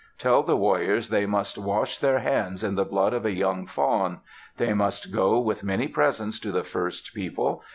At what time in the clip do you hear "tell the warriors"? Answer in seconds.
0.17-1.09